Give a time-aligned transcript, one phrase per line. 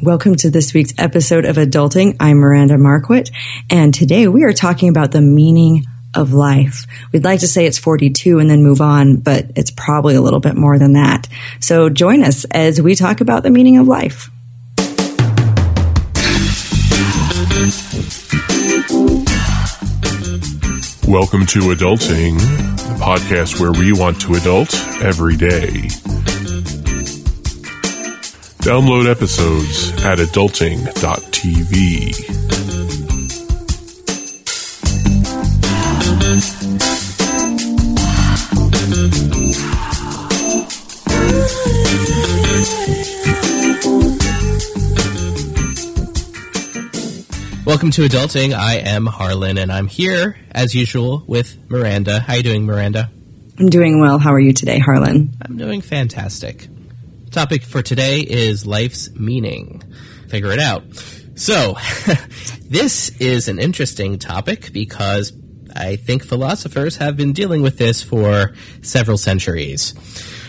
[0.00, 2.18] Welcome to this week's episode of Adulting.
[2.20, 3.32] I'm Miranda Marquit,
[3.68, 6.86] and today we are talking about the meaning of life.
[7.12, 10.38] We'd like to say it's 42 and then move on, but it's probably a little
[10.38, 11.26] bit more than that.
[11.58, 14.30] So join us as we talk about the meaning of life.
[21.08, 24.72] Welcome to Adulting, the podcast where we want to adult
[25.02, 25.88] every day.
[28.68, 30.84] Download episodes at adulting.tv.
[47.64, 48.52] Welcome to Adulting.
[48.52, 52.20] I am Harlan, and I'm here as usual with Miranda.
[52.20, 53.10] How you doing, Miranda?
[53.58, 54.18] I'm doing well.
[54.18, 55.30] How are you today, Harlan?
[55.40, 56.68] I'm doing fantastic.
[57.38, 59.80] Topic for today is life's meaning.
[60.28, 60.82] Figure it out.
[61.36, 61.76] So,
[62.62, 65.32] this is an interesting topic because
[65.72, 69.94] I think philosophers have been dealing with this for several centuries.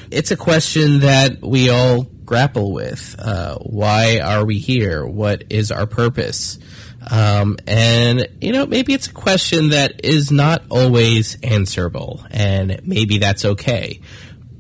[0.09, 3.15] It's a question that we all grapple with.
[3.19, 5.05] Uh, why are we here?
[5.05, 6.57] What is our purpose?
[7.11, 13.19] Um, and, you know, maybe it's a question that is not always answerable, and maybe
[13.19, 14.01] that's okay.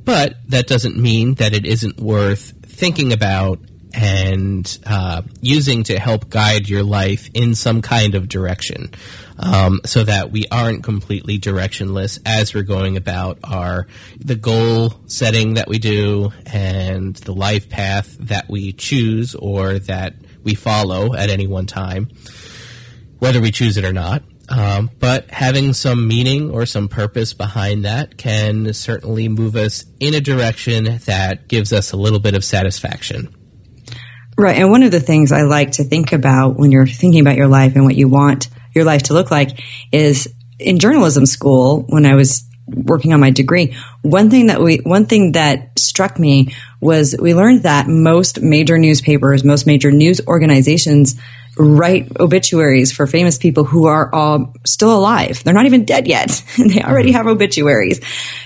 [0.09, 3.59] But that doesn't mean that it isn't worth thinking about
[3.93, 8.91] and uh, using to help guide your life in some kind of direction
[9.37, 13.85] um, so that we aren't completely directionless as we're going about our
[14.17, 20.15] the goal setting that we do and the life path that we choose or that
[20.43, 22.09] we follow at any one time,
[23.19, 24.23] whether we choose it or not.
[24.49, 30.15] Um, but having some meaning or some purpose behind that can certainly move us in
[30.15, 33.33] a direction that gives us a little bit of satisfaction.
[34.37, 34.57] Right.
[34.57, 37.47] And one of the things I like to think about when you're thinking about your
[37.47, 39.59] life and what you want your life to look like
[39.91, 44.77] is in journalism school, when I was working on my degree, one thing that we,
[44.77, 50.21] one thing that struck me was we learned that most major newspapers, most major news
[50.27, 51.19] organizations
[51.59, 55.43] write obituaries for famous people who are all still alive.
[55.43, 56.43] They're not even dead yet.
[56.57, 57.17] they already mm-hmm.
[57.17, 57.99] have obituaries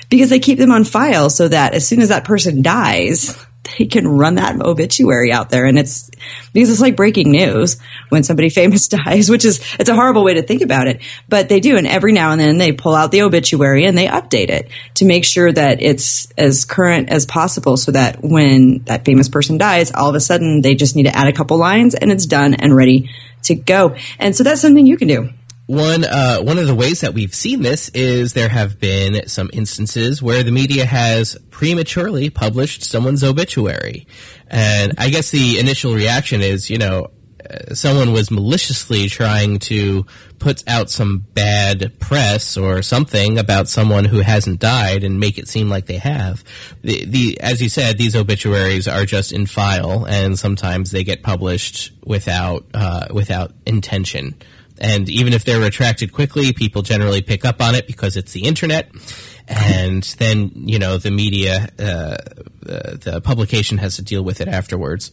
[0.10, 3.86] because they keep them on file so that as soon as that person dies, they
[3.86, 5.66] can run that obituary out there.
[5.66, 6.10] And it's
[6.52, 7.78] because it's like breaking news
[8.10, 11.02] when somebody famous dies which is it's a horrible way to think about it.
[11.30, 14.08] But they do and every now and then they pull out the obituary and they
[14.08, 19.06] update it to make sure that it's as current as possible so that when that
[19.06, 21.96] famous person dies all of a sudden they just need to add a couple lines
[21.96, 23.10] and it's done and ready
[23.44, 23.96] to go.
[24.20, 25.30] And so that's something you can do
[25.66, 29.50] one uh, one of the ways that we've seen this is there have been some
[29.54, 34.06] instances where the media has prematurely published someone's obituary,
[34.48, 37.12] and I guess the initial reaction is, you know,
[37.50, 40.06] uh, someone was maliciously trying to
[40.40, 45.48] put out some bad press or something about someone who hasn't died and make it
[45.48, 46.44] seem like they have.
[46.82, 51.24] The, the as you said, these obituaries are just in file, and sometimes they get
[51.24, 54.36] published without uh, without intention.
[54.84, 58.44] And even if they're retracted quickly, people generally pick up on it because it's the
[58.44, 58.92] internet.
[59.48, 62.18] And then, you know, the media, uh,
[62.62, 65.12] the, the publication has to deal with it afterwards.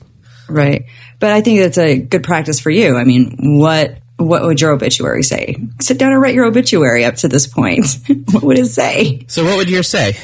[0.48, 0.86] Right.
[1.20, 2.96] But I think that's a good practice for you.
[2.96, 5.56] I mean, what what would your obituary say?
[5.80, 7.86] Sit down and write your obituary up to this point.
[8.32, 9.24] what would it say?
[9.28, 10.16] So, what would yours say?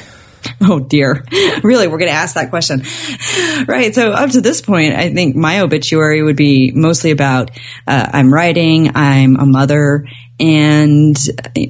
[0.68, 1.24] Oh dear.
[1.62, 2.82] Really, we're going to ask that question.
[3.66, 3.94] Right.
[3.94, 7.52] So up to this point, I think my obituary would be mostly about
[7.86, 10.06] uh, I'm writing, I'm a mother,
[10.38, 11.16] and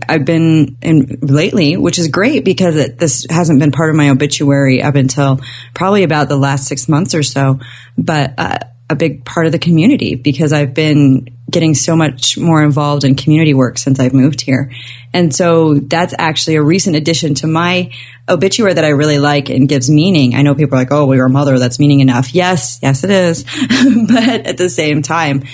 [0.09, 4.11] I've been in lately, which is great because it, this hasn't been part of my
[4.11, 5.41] obituary up until
[5.75, 7.61] probably about the last six months or so.
[7.97, 8.59] But uh,
[8.89, 13.17] a big part of the community because I've been getting so much more involved in
[13.17, 14.73] community work since I've moved here.
[15.13, 17.91] And so that's actually a recent addition to my
[18.29, 20.35] obituary that I really like and gives meaning.
[20.35, 21.59] I know people are like, oh, well, you're a mother.
[21.59, 22.35] That's meaning enough.
[22.35, 23.45] Yes, yes, it is.
[24.09, 25.45] but at the same time,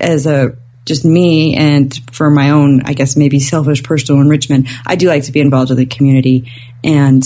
[0.00, 4.96] as a just me and for my own, I guess maybe selfish personal enrichment, I
[4.96, 6.50] do like to be involved with the community
[6.82, 7.22] and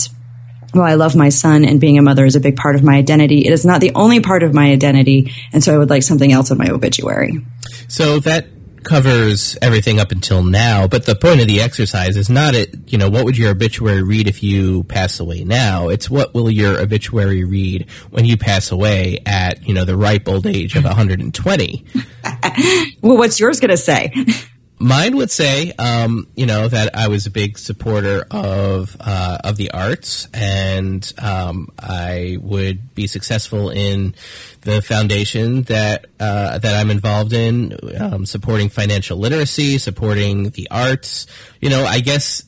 [0.77, 2.97] well, I love my son and being a mother is a big part of my
[2.97, 3.47] identity.
[3.47, 5.33] It is not the only part of my identity.
[5.53, 7.41] And so I would like something else in my obituary.
[7.89, 8.47] So that
[8.85, 12.97] covers everything up until now, but the point of the exercise is not it, you
[12.97, 15.89] know, what would your obituary read if you pass away now?
[15.89, 20.29] It's what will your obituary read when you pass away at, you know, the ripe
[20.29, 21.85] old age of 120?
[23.03, 24.13] well, what's yours going to say?
[24.79, 29.57] Mine would say, um, you know, that I was a big supporter of uh, of
[29.57, 34.15] the arts, and um, I would be successful in
[34.63, 41.27] the foundation that uh, that I'm involved in, um, supporting financial literacy, supporting the arts.
[41.63, 42.43] You know, I guess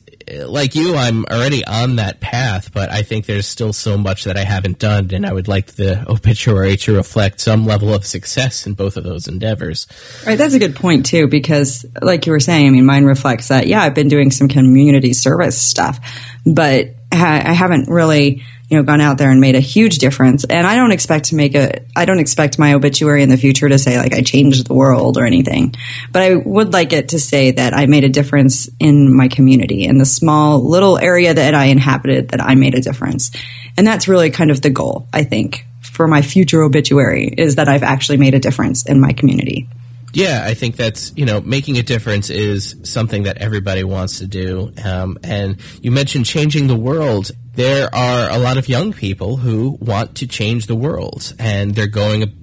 [0.45, 4.37] like you, I'm already on that path, but I think there's still so much that
[4.37, 8.65] I haven't done, and I would like the obituary to reflect some level of success
[8.65, 9.87] in both of those endeavors.
[10.25, 13.49] Right, that's a good point too, because like you were saying, I mean, mine reflects
[13.49, 13.67] that.
[13.67, 15.99] Yeah, I've been doing some community service stuff,
[16.45, 20.43] but I haven't really you know, gone out there and made a huge difference.
[20.43, 23.67] And I don't expect to make a, I don't expect my obituary in the future
[23.67, 25.73] to say like I changed the world or anything,
[26.11, 29.85] but I would like it to say that I made a difference in my community
[29.85, 33.31] in the small little area that I inhabited that I made a difference.
[33.75, 37.67] And that's really kind of the goal, I think, for my future obituary is that
[37.67, 39.67] I've actually made a difference in my community.
[40.13, 44.27] Yeah, I think that's you know making a difference is something that everybody wants to
[44.27, 44.71] do.
[44.83, 49.77] Um, and you mentioned changing the world, there are a lot of young people who
[49.79, 52.35] want to change the world, and they're going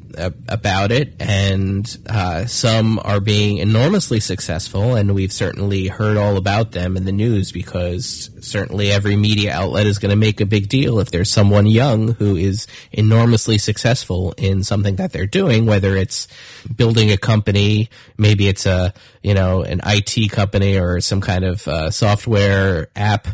[0.48, 6.72] about it, and uh, some are being enormously successful, and we've certainly heard all about
[6.72, 10.68] them in the news because certainly every media outlet is going to make a big
[10.68, 15.96] deal if there's someone young who is enormously successful in something that they're doing, whether
[15.96, 16.28] it's
[16.74, 21.66] building a company, maybe it's a you know an IT company or some kind of
[21.66, 23.26] uh, software app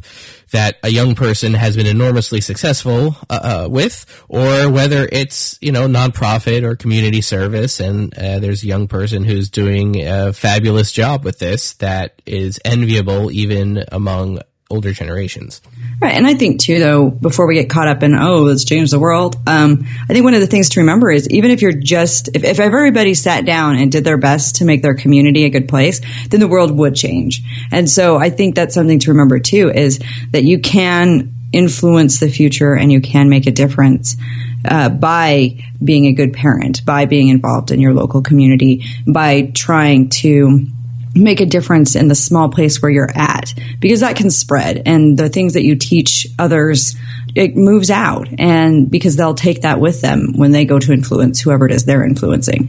[0.53, 5.73] that a young person has been enormously successful uh, uh, with, or whether it's you
[5.73, 10.93] know nonprofit or community service, and uh, there's a young person who's doing a fabulous
[10.93, 14.41] job with this that is enviable even among
[14.73, 15.61] older generations.
[16.01, 18.91] Right, and I think too, though, before we get caught up in oh, let's change
[18.91, 21.73] the world, um, I think one of the things to remember is even if you're
[21.73, 25.51] just if, if everybody sat down and did their best to make their community a
[25.51, 27.43] good place, then the world would change.
[27.71, 32.31] And so I think that's something to remember too is that you can influence the
[32.31, 34.17] future and you can make a difference.
[34.65, 40.09] Uh, by being a good parent, by being involved in your local community, by trying
[40.09, 40.69] to
[41.15, 45.19] make a difference in the small place where you're at because that can spread and
[45.19, 46.97] the things that you teach others
[47.35, 51.41] it moves out and because they'll take that with them when they go to influence
[51.41, 52.69] whoever it is they're influencing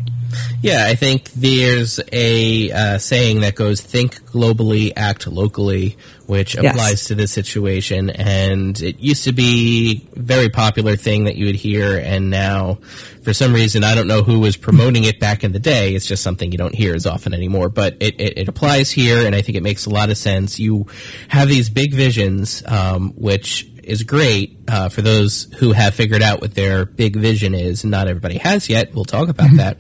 [0.61, 6.75] yeah, I think there's a uh, saying that goes think globally, act locally, which applies
[6.75, 7.05] yes.
[7.05, 8.09] to this situation.
[8.09, 12.79] And it used to be a very popular thing that you would hear, and now,
[13.23, 15.95] for some reason, I don't know who was promoting it back in the day.
[15.95, 17.69] It's just something you don't hear as often anymore.
[17.69, 20.59] But it, it, it applies here, and I think it makes a lot of sense.
[20.59, 20.87] You
[21.27, 26.41] have these big visions, um, which is great uh, for those who have figured out
[26.41, 27.83] what their big vision is.
[27.83, 28.93] Not everybody has yet.
[28.93, 29.57] We'll talk about mm-hmm.
[29.57, 29.77] that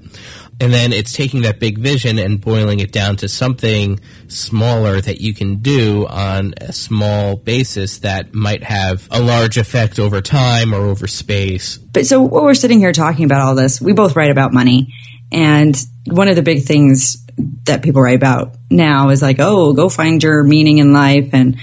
[0.59, 5.19] and then it's taking that big vision and boiling it down to something smaller that
[5.19, 10.73] you can do on a small basis that might have a large effect over time
[10.73, 11.77] or over space.
[11.77, 14.93] But so what we're sitting here talking about all this, we both write about money.
[15.31, 17.25] And one of the big things
[17.65, 21.57] that people write about now is like, oh, go find your meaning in life and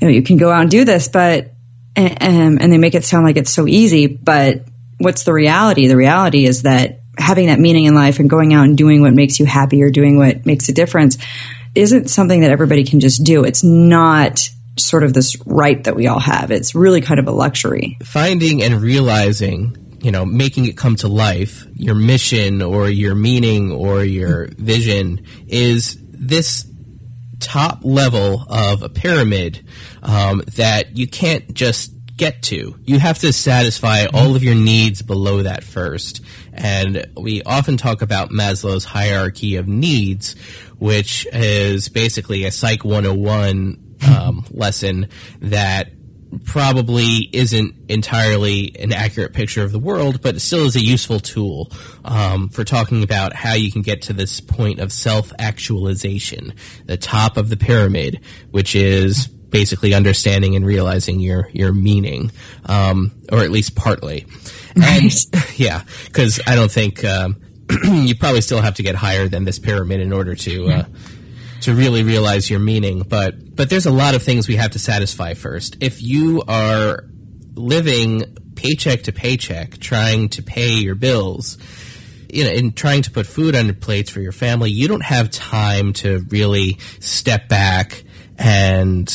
[0.00, 1.52] you know, you can go out and do this, but
[1.96, 4.62] um, and they make it sound like it's so easy, but
[4.98, 5.88] what's the reality?
[5.88, 9.12] The reality is that having that meaning in life and going out and doing what
[9.12, 11.18] makes you happy or doing what makes a difference
[11.74, 13.44] isn't something that everybody can just do.
[13.44, 14.48] It's not
[14.78, 16.50] sort of this right that we all have.
[16.50, 17.98] It's really kind of a luxury.
[18.04, 23.72] Finding and realizing, you know, making it come to life, your mission or your meaning
[23.72, 26.66] or your vision is this
[27.40, 29.64] top level of a pyramid
[30.02, 32.78] um, that you can't just get to.
[32.84, 36.20] You have to satisfy all of your needs below that first.
[36.52, 40.34] And we often talk about Maslow's hierarchy of needs,
[40.78, 45.08] which is basically a Psych 101 um, lesson
[45.40, 45.92] that
[46.44, 51.20] probably isn't entirely an accurate picture of the world, but it still is a useful
[51.20, 51.72] tool
[52.04, 56.52] um, for talking about how you can get to this point of self actualization,
[56.84, 58.20] the top of the pyramid,
[58.50, 62.30] which is basically understanding and realizing your your meaning,
[62.66, 64.26] um, or at least partly.
[64.76, 65.02] Right.
[65.02, 67.40] And, yeah, because I don't think um,
[67.84, 70.84] you probably still have to get higher than this pyramid in order to uh,
[71.62, 73.02] to really realize your meaning.
[73.02, 75.76] But but there's a lot of things we have to satisfy first.
[75.80, 77.04] If you are
[77.54, 78.24] living
[78.54, 81.58] paycheck to paycheck, trying to pay your bills.
[82.30, 85.04] You know, in trying to put food on your plates for your family, you don't
[85.04, 88.02] have time to really step back
[88.36, 89.08] and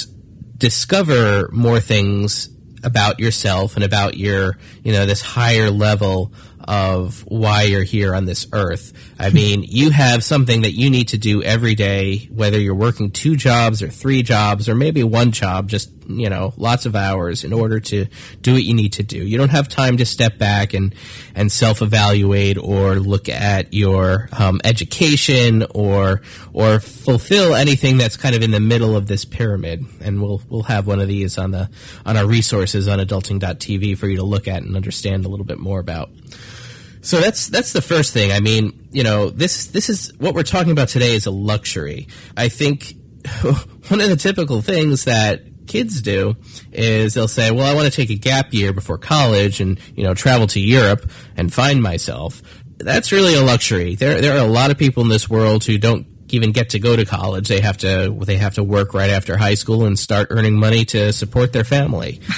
[0.64, 2.48] discover more things
[2.86, 6.32] about yourself and about your, you know, this higher level
[6.68, 8.94] of why you're here on this earth.
[9.20, 13.12] I mean, you have something that you need to do every day, whether you're working
[13.12, 17.44] two jobs or three jobs or maybe one job, just, you know, lots of hours
[17.44, 18.06] in order to
[18.42, 19.18] do what you need to do.
[19.18, 20.96] You don't have time to step back and,
[21.36, 26.22] and self evaluate or look at your um, education or,
[26.54, 29.86] or fulfill anything that's kind of in the middle of this pyramid.
[30.02, 31.70] And we'll, we'll have one of these on the,
[32.06, 35.60] on our resources on adulting.tv for you to look at and understand a little bit
[35.60, 36.10] more about.
[37.04, 38.32] So that's that's the first thing.
[38.32, 42.08] I mean, you know, this this is what we're talking about today is a luxury.
[42.36, 42.96] I think
[43.90, 46.38] one of the typical things that kids do
[46.72, 50.04] is they'll say, "Well, I want to take a gap year before college and, you
[50.04, 52.42] know, travel to Europe and find myself."
[52.78, 53.96] That's really a luxury.
[53.96, 56.80] There there are a lot of people in this world who don't even get to
[56.80, 57.50] go to college.
[57.50, 60.86] They have to they have to work right after high school and start earning money
[60.86, 62.22] to support their family.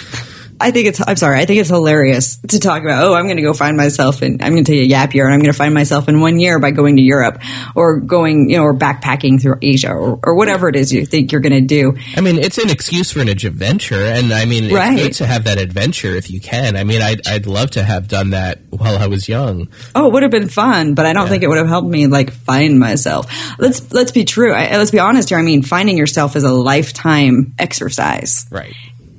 [0.59, 3.35] I think it's, I'm sorry, I think it's hilarious to talk about, oh, I'm going
[3.37, 5.51] to go find myself and I'm going to take a gap year and I'm going
[5.51, 7.41] to find myself in one year by going to Europe
[7.75, 11.31] or going, you know, or backpacking through Asia or, or whatever it is you think
[11.31, 11.97] you're going to do.
[12.15, 13.95] I mean, it's an excuse for an adventure.
[14.05, 14.97] And I mean, it's Right.
[14.97, 16.75] good to have that adventure if you can.
[16.77, 19.67] I mean, I'd, I'd love to have done that while I was young.
[19.93, 22.07] Oh, it would have been fun, but I don't think it would have helped me
[22.07, 23.25] like find myself.
[23.59, 24.53] Let's, let's be true.
[24.53, 25.37] I, let's be honest here.
[25.37, 28.45] I mean, finding yourself is a lifetime exercise.
[28.49, 28.73] Right.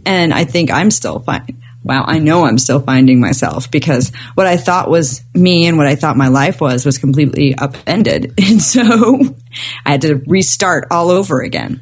[0.06, 1.62] And I think I'm still fine.
[1.82, 5.86] Wow, I know I'm still finding myself because what I thought was me and what
[5.86, 8.34] I thought my life was was completely upended.
[8.46, 9.36] And so
[9.84, 11.80] I had to restart all over again.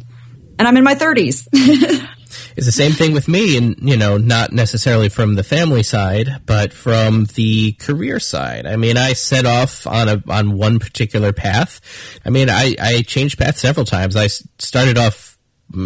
[0.59, 1.49] And I'm in my 30s.
[2.57, 6.43] It's the same thing with me, and you know, not necessarily from the family side,
[6.47, 8.67] but from the career side.
[8.67, 11.81] I mean, I set off on a on one particular path.
[12.25, 14.15] I mean, I I changed paths several times.
[14.17, 14.29] i
[14.59, 15.34] started off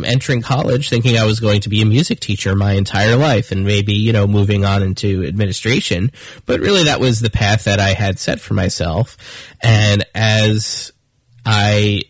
[0.05, 3.65] entering college thinking I was going to be a music teacher my entire life, and
[3.65, 6.11] maybe you know moving on into administration.
[6.47, 9.17] But really, that was the path that I had set for myself.
[9.63, 10.93] And as
[11.45, 12.03] I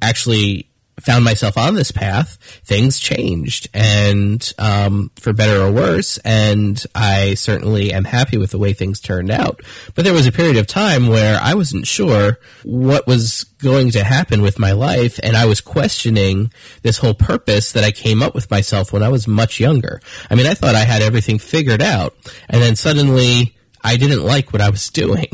[0.00, 0.71] actually
[1.02, 6.18] found myself on this path, things changed, and um, for better or worse.
[6.18, 9.60] And I certainly am happy with the way things turned out.
[9.94, 14.04] But there was a period of time where I wasn't sure what was going to
[14.04, 18.34] happen with my life, and I was questioning this whole purpose that I came up
[18.34, 20.00] with myself when I was much younger.
[20.30, 22.14] I mean, I thought I had everything figured out,
[22.48, 25.28] and then suddenly I didn't like what I was doing.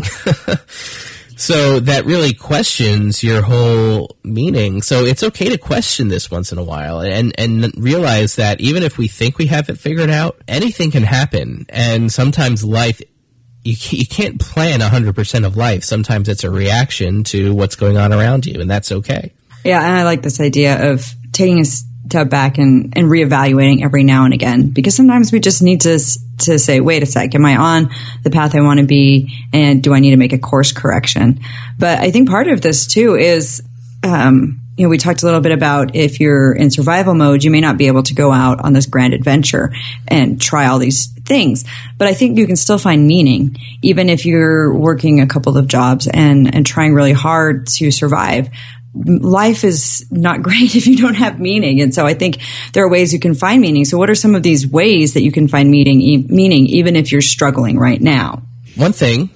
[1.38, 4.82] So that really questions your whole meaning.
[4.82, 8.82] So it's okay to question this once in a while and, and realize that even
[8.82, 11.64] if we think we have it figured out, anything can happen.
[11.68, 13.00] And sometimes life,
[13.62, 15.84] you, you can't plan 100% of life.
[15.84, 19.32] Sometimes it's a reaction to what's going on around you, and that's okay.
[19.64, 21.64] yeah, and I like this idea of taking a
[22.08, 25.98] step back and, and reevaluating every now and again because sometimes we just need to
[26.38, 27.90] to say, wait a sec, am I on
[28.22, 31.40] the path I want to be, and do I need to make a course correction?
[31.78, 33.62] But I think part of this too is.
[34.02, 37.50] Um, you know, we talked a little bit about if you're in survival mode, you
[37.50, 39.72] may not be able to go out on this grand adventure
[40.06, 41.64] and try all these things.
[41.98, 45.66] But I think you can still find meaning, even if you're working a couple of
[45.66, 48.50] jobs and, and trying really hard to survive
[48.94, 51.80] life is not great if you don't have meaning.
[51.80, 52.38] And so I think
[52.72, 53.84] there are ways you can find meaning.
[53.84, 56.96] So what are some of these ways that you can find meaning, e- meaning even
[56.96, 58.42] if you're struggling right now?
[58.76, 59.30] One thing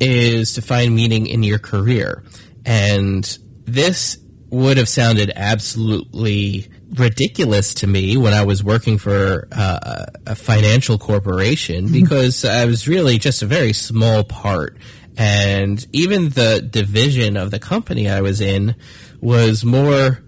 [0.00, 2.24] is to find meaning in your career.
[2.64, 4.18] And this
[4.50, 10.98] would have sounded absolutely ridiculous to me when I was working for uh, a financial
[10.98, 14.76] corporation because I was really just a very small part.
[15.16, 18.74] And even the division of the company I was in
[19.20, 20.22] was more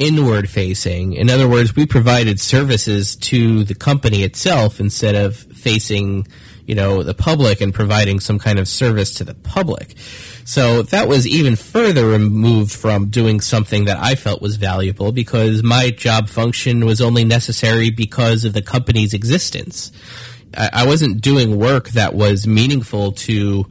[0.00, 1.12] inward facing.
[1.12, 6.26] In other words, we provided services to the company itself instead of facing,
[6.66, 9.94] you know, the public and providing some kind of service to the public.
[10.44, 15.62] So that was even further removed from doing something that I felt was valuable because
[15.62, 19.92] my job function was only necessary because of the company's existence.
[20.56, 23.66] I, I wasn't doing work that was meaningful to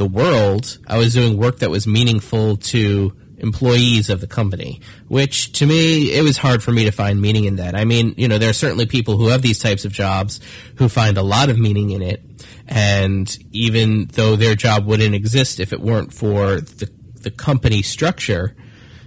[0.00, 0.78] the world.
[0.86, 6.12] I was doing work that was meaningful to employees of the company, which to me,
[6.12, 7.74] it was hard for me to find meaning in that.
[7.74, 10.40] I mean, you know, there are certainly people who have these types of jobs
[10.76, 12.22] who find a lot of meaning in it.
[12.66, 16.90] And even though their job wouldn't exist if it weren't for the,
[17.22, 18.56] the company structure,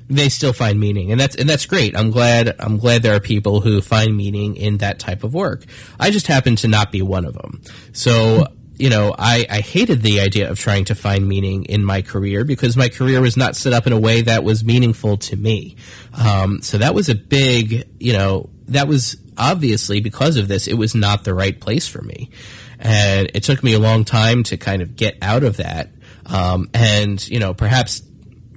[0.10, 1.12] they still find meaning.
[1.12, 1.98] And that's, and that's great.
[1.98, 5.64] I'm glad, I'm glad there are people who find meaning in that type of work.
[6.00, 7.62] I just happen to not be one of them.
[7.94, 8.46] So,
[8.84, 12.44] you know, I, I hated the idea of trying to find meaning in my career
[12.44, 15.78] because my career was not set up in a way that was meaningful to me.
[16.12, 20.74] Um, so that was a big, you know, that was obviously because of this, it
[20.74, 22.30] was not the right place for me.
[22.78, 25.90] and it took me a long time to kind of get out of that.
[26.26, 28.02] Um, and you know, perhaps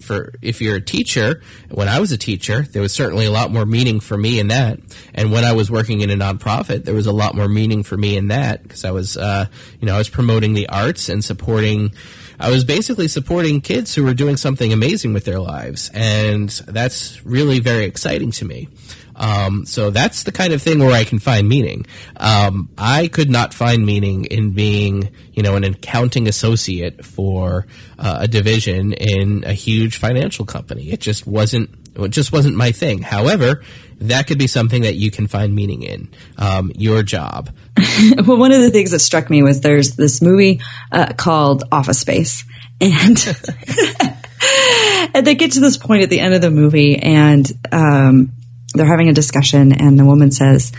[0.06, 3.50] for if you're a teacher, when I was a teacher, there was certainly a lot
[3.50, 4.78] more meaning for me in that.
[5.14, 7.96] And when I was working in a nonprofit, there was a lot more meaning for
[7.96, 9.46] me in that because I was, uh,
[9.80, 11.92] you know, I was promoting the arts and supporting.
[12.38, 17.24] I was basically supporting kids who were doing something amazing with their lives, and that's
[17.24, 18.68] really very exciting to me.
[19.16, 21.86] Um, so that's the kind of thing where I can find meaning.
[22.16, 27.66] Um, I could not find meaning in being, you know, an accounting associate for
[27.98, 30.90] uh, a division in a huge financial company.
[30.90, 31.70] It just wasn't.
[31.98, 33.00] It just wasn't my thing.
[33.00, 33.62] However,
[34.00, 37.48] that could be something that you can find meaning in um, your job.
[38.26, 40.60] well, one of the things that struck me was there's this movie
[40.92, 42.44] uh, called Office Space,
[42.82, 43.16] and
[45.14, 48.32] and they get to this point at the end of the movie, and um,
[48.76, 50.72] they're having a discussion and the woman says,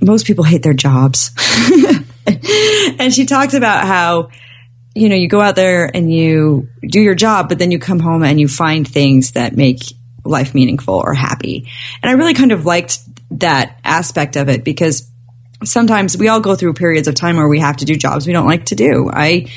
[0.00, 1.30] most people hate their jobs.
[2.98, 4.30] and she talks about how,
[4.94, 8.00] you know, you go out there and you do your job, but then you come
[8.00, 9.80] home and you find things that make
[10.24, 11.68] life meaningful or happy.
[12.02, 12.98] And I really kind of liked
[13.38, 15.08] that aspect of it because
[15.64, 18.32] sometimes we all go through periods of time where we have to do jobs we
[18.32, 19.08] don't like to do.
[19.12, 19.50] I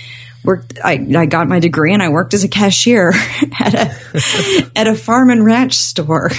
[0.44, 3.14] worked I, I got my degree and I worked as a cashier
[3.60, 6.30] at a at a farm and ranch store.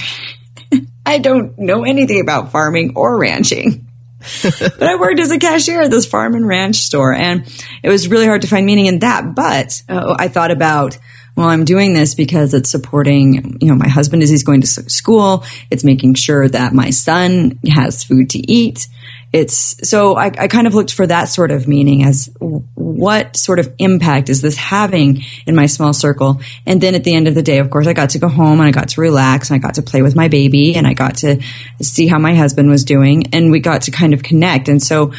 [1.06, 3.86] I don't know anything about farming or ranching.
[4.42, 7.46] but I worked as a cashier at this farm and ranch store, and
[7.82, 9.36] it was really hard to find meaning in that.
[9.36, 10.98] But uh, I thought about,
[11.36, 14.66] well, I'm doing this because it's supporting, you know, my husband as he's going to
[14.66, 15.44] school.
[15.70, 18.88] It's making sure that my son has food to eat
[19.32, 23.58] it's so I, I, kind of looked for that sort of meaning as what sort
[23.58, 26.40] of impact is this having in my small circle?
[26.64, 28.60] And then at the end of the day of course i got to go home
[28.60, 30.94] and i got to relax and i got to play with my baby and i
[30.94, 31.42] got to
[31.80, 34.68] see how my husband was doing and we got to kind of connect.
[34.68, 35.12] And so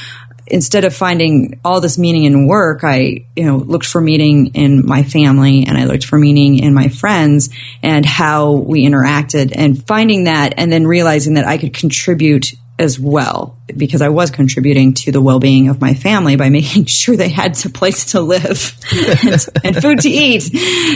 [0.48, 4.86] instead of finding all this meaning in work, I, you know, looked for meaning in
[4.86, 7.50] my family and I looked for meaning in my friends
[7.84, 13.00] and how we interacted and finding that and then realizing that I could contribute as
[13.00, 17.30] well because I was contributing to the well-being of my family by making sure they
[17.30, 18.78] had a place to live
[19.24, 20.52] and, and, food to eat.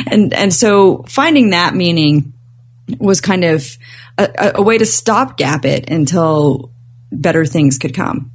[0.07, 2.33] And, and so finding that meaning
[2.99, 3.77] was kind of
[4.17, 6.71] a, a way to stopgap it until
[7.11, 8.31] better things could come.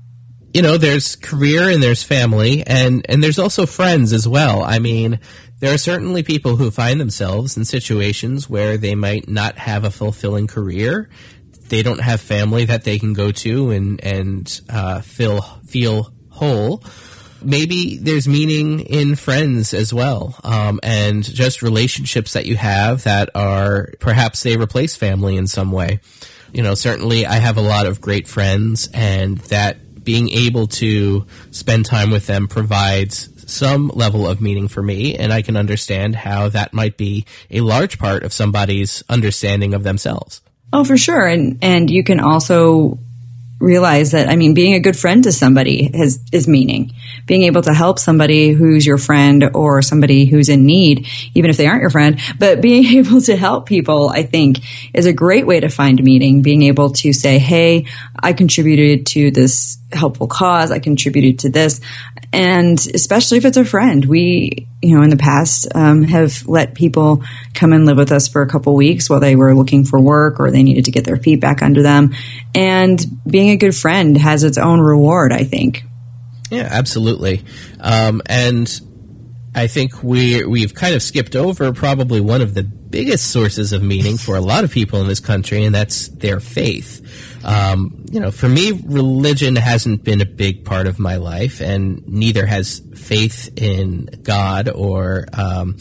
[0.52, 4.62] You know, there's career and there's family and, and there's also friends as well.
[4.62, 5.20] I mean,
[5.58, 9.90] there are certainly people who find themselves in situations where they might not have a
[9.90, 11.08] fulfilling career
[11.68, 16.82] they don't have family that they can go to and and uh, feel feel whole.
[17.42, 23.30] Maybe there's meaning in friends as well, um, and just relationships that you have that
[23.34, 26.00] are perhaps they replace family in some way.
[26.52, 31.26] You know, certainly I have a lot of great friends, and that being able to
[31.50, 36.16] spend time with them provides some level of meaning for me, and I can understand
[36.16, 40.40] how that might be a large part of somebody's understanding of themselves.
[40.72, 41.26] Oh, for sure.
[41.26, 42.98] And and you can also
[43.58, 46.92] realize that I mean being a good friend to somebody has is meaning.
[47.26, 51.56] Being able to help somebody who's your friend or somebody who's in need, even if
[51.56, 54.58] they aren't your friend, but being able to help people, I think,
[54.94, 56.42] is a great way to find meaning.
[56.42, 57.86] Being able to say, Hey,
[58.18, 60.70] I contributed to this helpful cause.
[60.70, 61.80] I contributed to this.
[62.32, 66.74] And especially if it's a friend, we, you know, in the past, um, have let
[66.74, 67.22] people
[67.54, 70.40] come and live with us for a couple weeks while they were looking for work
[70.40, 72.14] or they needed to get their feet back under them.
[72.54, 75.84] And being a good friend has its own reward, I think.
[76.50, 77.44] Yeah, absolutely.
[77.80, 78.68] Um, and
[79.54, 83.82] I think we we've kind of skipped over probably one of the biggest sources of
[83.82, 87.02] meaning for a lot of people in this country, and that's their faith.
[87.44, 92.06] Um, you know, for me, religion hasn't been a big part of my life, and
[92.08, 95.76] neither has faith in God or um,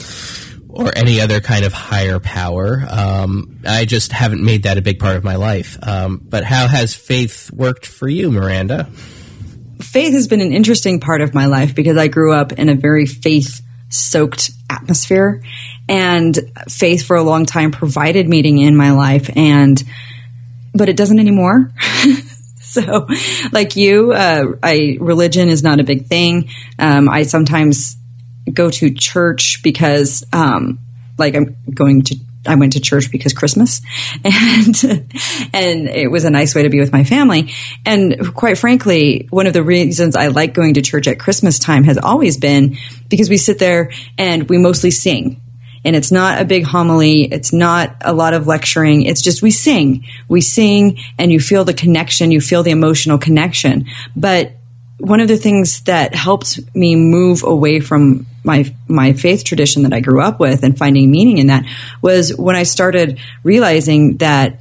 [0.69, 2.85] or any other kind of higher power.
[2.89, 5.77] Um, I just haven't made that a big part of my life.
[5.81, 8.89] Um, but how has faith worked for you, Miranda?
[9.81, 12.75] Faith has been an interesting part of my life because I grew up in a
[12.75, 13.61] very faith
[13.95, 15.41] soaked atmosphere
[15.87, 19.81] and faith for a long time provided meaning in my life and
[20.75, 21.71] but it doesn't anymore.
[22.61, 23.07] so,
[23.51, 26.49] like you, uh, I religion is not a big thing.
[26.77, 27.95] Um, I sometimes
[28.51, 30.79] go to church because, um,
[31.17, 32.17] like, I'm going to.
[32.47, 33.81] I went to church because Christmas,
[34.23, 34.83] and
[35.53, 37.53] and it was a nice way to be with my family.
[37.85, 41.83] And quite frankly, one of the reasons I like going to church at Christmas time
[41.83, 42.77] has always been
[43.09, 45.41] because we sit there and we mostly sing
[45.85, 47.31] and it's not a big homily.
[47.31, 49.03] It's not a lot of lecturing.
[49.03, 53.19] It's just we sing, we sing and you feel the connection, you feel the emotional
[53.19, 53.85] connection.
[54.15, 54.53] But
[54.99, 59.93] one of the things that helped me move away from my my faith tradition that
[59.93, 61.65] I grew up with and finding meaning in that
[62.01, 64.59] was when I started realizing that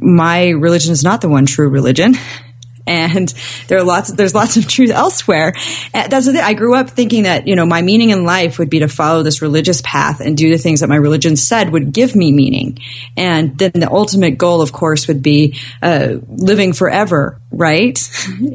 [0.00, 2.14] my religion is not the one true religion
[2.90, 3.28] and
[3.68, 5.54] there are lots there's lots of truth elsewhere.
[5.94, 6.42] And that's the thing.
[6.42, 9.22] I grew up thinking that you know my meaning in life would be to follow
[9.22, 12.78] this religious path and do the things that my religion said would give me meaning.
[13.16, 17.98] And then the ultimate goal of course would be uh, living forever right?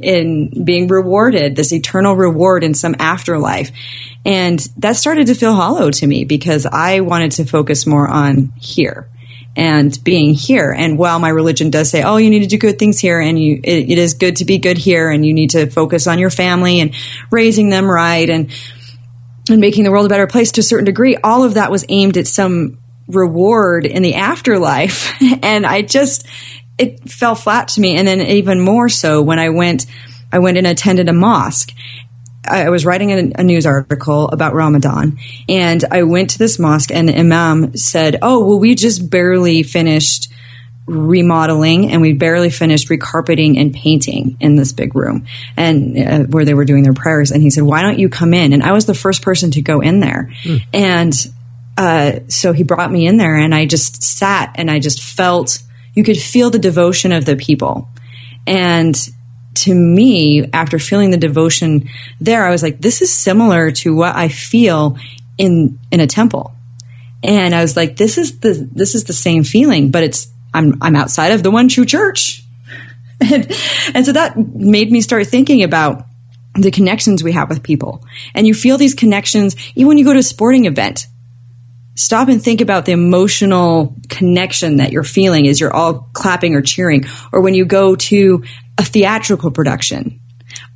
[0.02, 3.72] In being rewarded this eternal reward in some afterlife.
[4.24, 8.52] And that started to feel hollow to me because i wanted to focus more on
[8.58, 9.08] here
[9.56, 10.72] and being here.
[10.72, 13.40] And while my religion does say, oh, you need to do good things here and
[13.40, 16.20] you, it, it is good to be good here and you need to focus on
[16.20, 16.94] your family and
[17.32, 18.52] raising them right and,
[19.50, 21.86] and making the world a better place to a certain degree, all of that was
[21.88, 25.14] aimed at some reward in the afterlife.
[25.44, 26.28] and I just,
[26.78, 27.96] it fell flat to me.
[27.96, 29.86] And then even more so when I went,
[30.32, 31.72] I went and attended a mosque
[32.48, 35.18] I was writing a, a, news article about Ramadan,
[35.50, 39.64] and I went to this mosque, and the imam said, "Oh, well, we just barely
[39.64, 40.32] finished."
[40.88, 45.26] remodeling and we barely finished recarpeting and painting in this big room
[45.58, 48.36] and uh, where they were doing their prayers and he said why don't you come
[48.36, 50.62] in and i was the first person to go in there mm.
[50.74, 51.26] and
[51.78, 55.58] uh, so he brought me in there and i just sat and i just felt
[55.96, 57.90] you could feel the devotion of the people
[58.46, 59.10] and
[59.56, 61.90] to me, after feeling the devotion
[62.20, 64.98] there, I was like, this is similar to what I feel
[65.38, 66.54] in in a temple.
[67.24, 70.82] And I was like, this is the this is the same feeling, but it's I'm
[70.82, 72.44] I'm outside of the one true church.
[73.22, 73.50] and,
[73.94, 76.06] and so that made me start thinking about
[76.56, 78.04] the connections we have with people.
[78.34, 81.08] And you feel these connections even when you go to a sporting event.
[81.98, 86.62] Stop and think about the emotional connection that you're feeling as you're all clapping or
[86.62, 87.06] cheering.
[87.32, 88.44] Or when you go to
[88.78, 90.20] a theatrical production.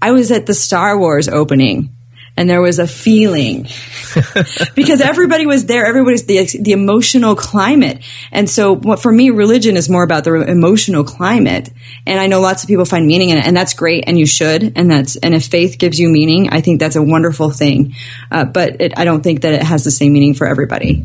[0.01, 1.95] I was at the Star Wars opening
[2.39, 3.63] and there was a feeling
[4.75, 5.85] because everybody was there.
[5.85, 8.01] Everybody's the, the emotional climate.
[8.31, 11.69] And so what for me, religion is more about the emotional climate.
[12.07, 14.25] And I know lots of people find meaning in it and that's great and you
[14.25, 14.77] should.
[14.77, 17.95] And that's, and if faith gives you meaning, I think that's a wonderful thing.
[18.31, 21.03] Uh, but it, I don't think that it has the same meaning for everybody.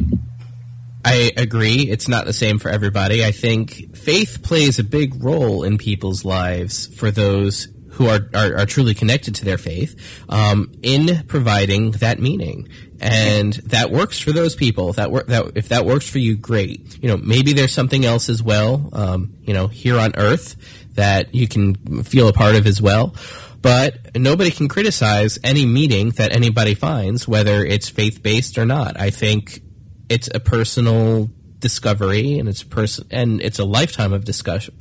[1.05, 1.89] I agree.
[1.91, 3.25] It's not the same for everybody.
[3.25, 8.57] I think faith plays a big role in people's lives for those who are, are,
[8.59, 12.69] are truly connected to their faith um, in providing that meaning.
[13.01, 14.95] And that works for those people.
[14.95, 16.99] That, wor- that if that works for you, great.
[17.03, 18.89] You know, maybe there's something else as well.
[18.93, 20.57] Um, you know, here on Earth
[20.95, 23.15] that you can feel a part of as well
[23.65, 29.01] but nobody can criticize any meeting that anybody finds, whether it's faith based or not.
[29.01, 29.63] I think
[30.09, 34.75] it's a personal discovery and it's person and it's a lifetime of discussion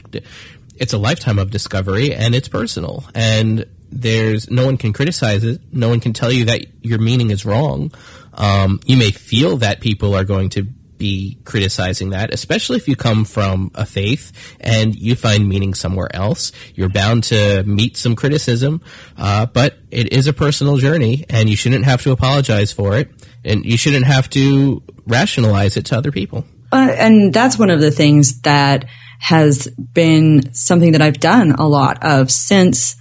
[0.78, 3.04] it's a lifetime of discovery and it's personal.
[3.14, 5.62] And there's no one can criticize it.
[5.72, 7.92] No one can tell you that your meaning is wrong.
[8.34, 10.64] Um, you may feel that people are going to
[10.98, 16.14] be criticizing that, especially if you come from a faith and you find meaning somewhere
[16.16, 16.52] else.
[16.76, 18.82] You're bound to meet some criticism,
[19.18, 23.12] uh, but it is a personal journey, and you shouldn't have to apologize for it,
[23.46, 26.46] and you shouldn't have to rationalize it to other people.
[26.72, 28.86] Uh, and that's one of the things that
[29.20, 32.96] has been something that I've done a lot of since.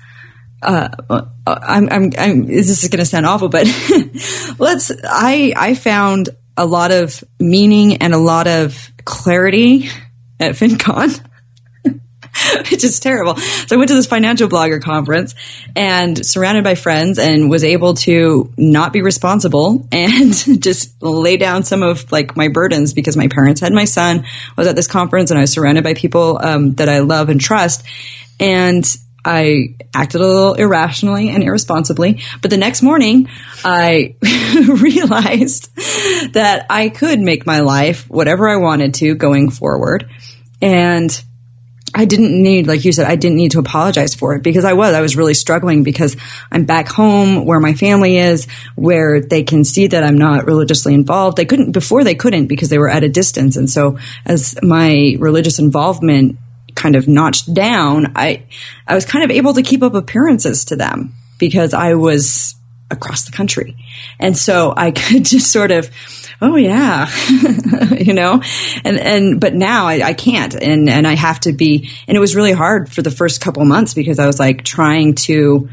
[0.63, 3.67] Uh, uh I'm, I'm, I'm, this is going to sound awful, but
[4.59, 9.89] let's, I, I found a lot of meaning and a lot of clarity
[10.39, 11.25] at FinCon.
[12.71, 13.37] which is terrible.
[13.37, 15.35] So I went to this financial blogger conference
[15.77, 21.64] and surrounded by friends and was able to not be responsible and just lay down
[21.64, 24.25] some of like my burdens because my parents had my son
[24.57, 27.40] was at this conference and I was surrounded by people um, that I love and
[27.40, 27.85] trust.
[28.40, 28.85] And
[29.25, 32.23] I acted a little irrationally and irresponsibly.
[32.40, 33.29] But the next morning,
[33.64, 35.75] I realized
[36.33, 40.11] that I could make my life whatever I wanted to going forward.
[40.61, 41.25] And
[41.95, 44.73] I didn't need, like you said, I didn't need to apologize for it because I
[44.73, 46.17] was, I was really struggling because
[46.51, 50.95] I'm back home where my family is, where they can see that I'm not religiously
[50.95, 51.37] involved.
[51.37, 53.57] They couldn't, before they couldn't because they were at a distance.
[53.57, 56.39] And so as my religious involvement
[56.75, 58.45] kind of notched down, I,
[58.87, 62.55] I was kind of able to keep up appearances to them because I was
[62.91, 63.77] across the country.
[64.19, 65.91] And so I could just sort of,
[66.43, 67.09] oh yeah,
[67.97, 68.43] you know,
[68.85, 72.21] and, and, but now I, I, can't and, and I have to be, and it
[72.21, 75.71] was really hard for the first couple months because I was like trying to,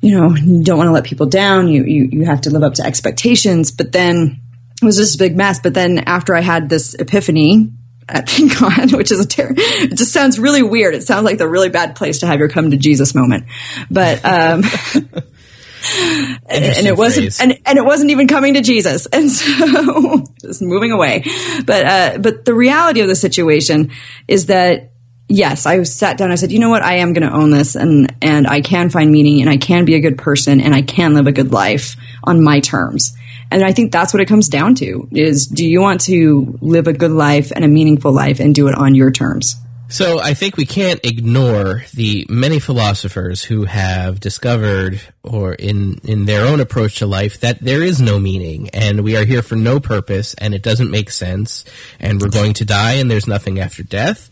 [0.00, 1.68] you know, don't want to let people down.
[1.68, 4.40] You, you, you have to live up to expectations, but then
[4.80, 5.58] it was just a big mess.
[5.60, 7.72] But then after I had this epiphany
[8.08, 10.94] thank God, which is a ter- it just sounds really weird.
[10.94, 13.44] It sounds like the really bad place to have your come to Jesus moment.
[13.90, 14.62] But um
[16.48, 19.06] and it wasn't and, and it wasn't even coming to Jesus.
[19.12, 21.24] And so just moving away.
[21.64, 23.90] But uh but the reality of the situation
[24.26, 24.92] is that
[25.28, 26.30] yes, I sat down.
[26.30, 26.82] I said, you know what?
[26.82, 29.84] I am going to own this, and and I can find meaning, and I can
[29.84, 33.16] be a good person, and I can live a good life on my terms.
[33.50, 36.86] And I think that's what it comes down to: is do you want to live
[36.86, 39.56] a good life and a meaningful life, and do it on your terms?
[39.92, 46.24] So I think we can't ignore the many philosophers who have discovered, or in in
[46.24, 49.56] their own approach to life, that there is no meaning, and we are here for
[49.56, 51.64] no purpose, and it doesn't make sense,
[52.00, 54.30] and we're going to die, and there's nothing after death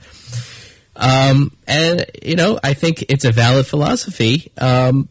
[1.01, 4.53] um, and you know, I think it's a valid philosophy.
[4.59, 5.09] Um,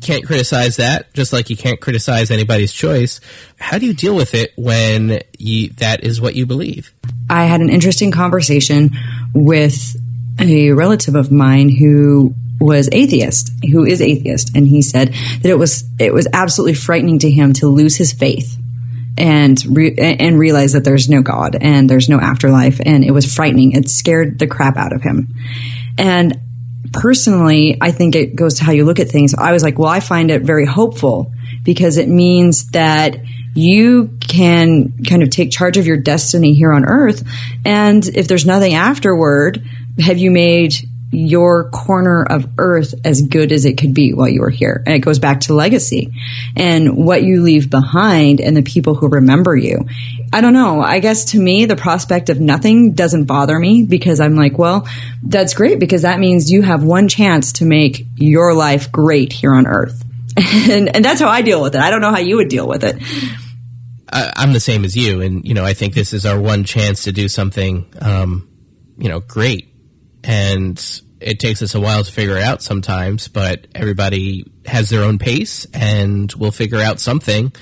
[0.00, 3.20] can't criticize that, just like you can't criticize anybody's choice.
[3.58, 6.92] How do you deal with it when you, that is what you believe?
[7.28, 8.90] I had an interesting conversation
[9.34, 9.96] with
[10.38, 15.58] a relative of mine who was atheist, who is atheist, and he said that it
[15.58, 18.56] was it was absolutely frightening to him to lose his faith
[19.18, 23.32] and re- and realize that there's no God and there's no afterlife, and it was
[23.32, 23.72] frightening.
[23.72, 25.28] It scared the crap out of him.
[25.98, 26.38] And
[26.92, 29.34] personally, I think it goes to how you look at things.
[29.34, 31.32] I was like, well, I find it very hopeful
[31.64, 33.16] because it means that
[33.54, 37.22] you can kind of take charge of your destiny here on earth.
[37.64, 39.62] And if there's nothing afterward,
[39.98, 40.74] have you made
[41.12, 44.82] your corner of earth as good as it could be while you were here.
[44.86, 46.10] And it goes back to legacy
[46.56, 49.86] and what you leave behind and the people who remember you.
[50.32, 50.80] I don't know.
[50.80, 54.88] I guess to me, the prospect of nothing doesn't bother me because I'm like, well,
[55.22, 59.52] that's great because that means you have one chance to make your life great here
[59.52, 60.02] on earth.
[60.70, 61.80] and, and that's how I deal with it.
[61.82, 62.96] I don't know how you would deal with it.
[64.10, 65.20] I'm the same as you.
[65.20, 68.48] And, you know, I think this is our one chance to do something, um,
[68.98, 69.71] you know, great
[70.24, 75.02] and it takes us a while to figure it out sometimes, but everybody has their
[75.02, 77.52] own pace and we'll figure out something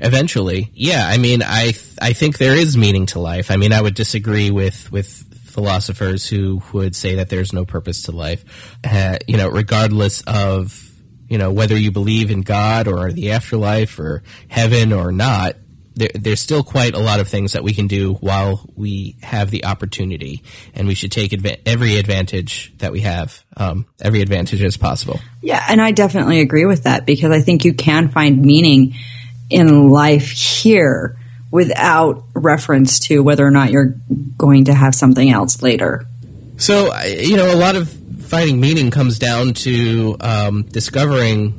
[0.00, 0.70] eventually.
[0.74, 3.50] Yeah, I mean, I th- I think there is meaning to life.
[3.50, 8.02] I mean, I would disagree with with philosophers who would say that there's no purpose
[8.02, 8.76] to life.
[8.84, 10.90] Uh, you know, regardless of
[11.28, 15.56] you know whether you believe in God or the afterlife or heaven or not,
[15.96, 19.50] there, there's still quite a lot of things that we can do while we have
[19.50, 20.42] the opportunity,
[20.74, 25.18] and we should take adva- every advantage that we have, um, every advantage as possible.
[25.42, 28.94] Yeah, and I definitely agree with that because I think you can find meaning
[29.48, 31.16] in life here
[31.50, 33.94] without reference to whether or not you're
[34.36, 36.04] going to have something else later.
[36.58, 37.90] So, you know, a lot of
[38.26, 41.52] finding meaning comes down to um, discovering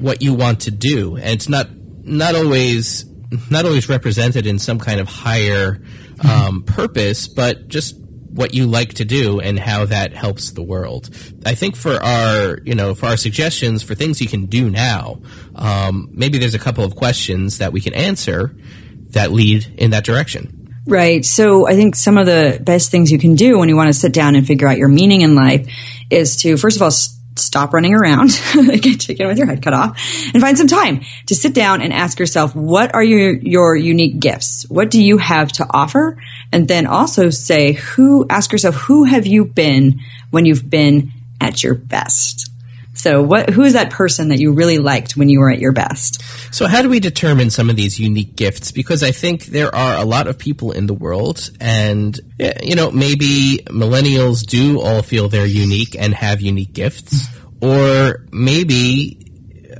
[0.00, 1.68] what you want to do, and it's not
[2.04, 3.04] not always
[3.50, 5.82] not always represented in some kind of higher
[6.28, 7.96] um, purpose, but just
[8.32, 11.10] what you like to do and how that helps the world.
[11.44, 15.20] I think for our, you know, for our suggestions for things you can do now,
[15.54, 18.56] um, maybe there's a couple of questions that we can answer
[19.10, 20.58] that lead in that direction.
[20.86, 21.24] Right.
[21.24, 23.92] So I think some of the best things you can do when you want to
[23.92, 25.68] sit down and figure out your meaning in life
[26.10, 26.90] is to, first of all,
[27.36, 28.30] stop running around,
[28.80, 29.98] get chicken with your head cut off,
[30.32, 34.18] and find some time to sit down and ask yourself, what are your, your unique
[34.20, 34.64] gifts?
[34.68, 36.16] What do you have to offer?
[36.52, 41.62] And then also say, who, ask yourself, who have you been when you've been at
[41.62, 42.41] your best?
[42.94, 45.72] So what, who is that person that you really liked when you were at your
[45.72, 46.22] best?
[46.54, 48.70] So how do we determine some of these unique gifts?
[48.70, 52.76] Because I think there are a lot of people in the world and, eh, you
[52.76, 57.26] know, maybe millennials do all feel they're unique and have unique gifts.
[57.60, 59.18] Or maybe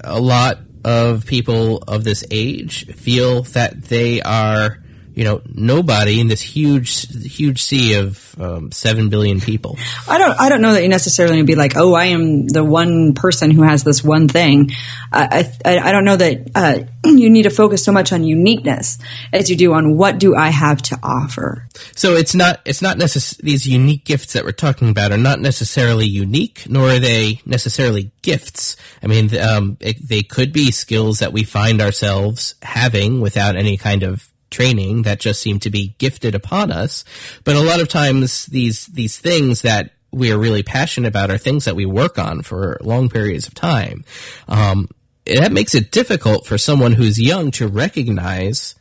[0.03, 4.82] a lot of people of this age feel that they are
[5.15, 9.79] you know nobody in this huge huge sea of um, seven billion people.
[10.09, 13.15] I don't I don't know that you necessarily be like, oh, I am the one
[13.15, 14.71] person who has this one thing.
[15.13, 18.99] I I, I don't know that uh, you need to focus so much on uniqueness
[19.33, 21.69] as you do on what do I have to offer.
[21.95, 25.41] So it's not it's not necess- these unique gifts that we're talking about are not
[25.41, 28.77] necessarily unique, nor are they necessarily gifts.
[29.03, 33.77] I mean, um, it, they could be skills that we find ourselves having without any
[33.77, 37.05] kind of training that just seem to be gifted upon us.
[37.43, 41.39] But a lot of times these, these things that we are really passionate about are
[41.39, 44.05] things that we work on for long periods of time.
[44.47, 44.89] Um,
[45.27, 48.75] that makes it difficult for someone who's young to recognize